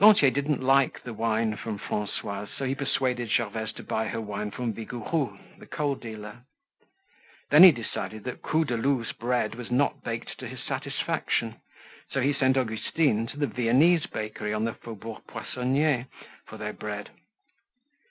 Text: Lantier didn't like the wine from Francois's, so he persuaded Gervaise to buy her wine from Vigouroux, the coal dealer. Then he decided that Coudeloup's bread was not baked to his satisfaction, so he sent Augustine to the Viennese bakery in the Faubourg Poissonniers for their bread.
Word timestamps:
Lantier 0.00 0.30
didn't 0.30 0.62
like 0.62 1.02
the 1.02 1.12
wine 1.12 1.54
from 1.54 1.76
Francois's, 1.76 2.48
so 2.56 2.64
he 2.64 2.74
persuaded 2.74 3.28
Gervaise 3.30 3.72
to 3.72 3.82
buy 3.82 4.08
her 4.08 4.22
wine 4.22 4.50
from 4.50 4.72
Vigouroux, 4.72 5.38
the 5.58 5.66
coal 5.66 5.94
dealer. 5.96 6.44
Then 7.50 7.62
he 7.62 7.72
decided 7.72 8.24
that 8.24 8.40
Coudeloup's 8.40 9.12
bread 9.12 9.54
was 9.54 9.70
not 9.70 10.02
baked 10.02 10.38
to 10.38 10.48
his 10.48 10.62
satisfaction, 10.64 11.56
so 12.10 12.22
he 12.22 12.32
sent 12.32 12.56
Augustine 12.56 13.26
to 13.26 13.38
the 13.38 13.46
Viennese 13.48 14.06
bakery 14.06 14.52
in 14.52 14.64
the 14.64 14.72
Faubourg 14.72 15.20
Poissonniers 15.26 16.06
for 16.46 16.56
their 16.56 16.72
bread. 16.72 17.10